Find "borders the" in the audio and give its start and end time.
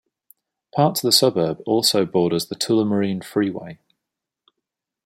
2.07-2.55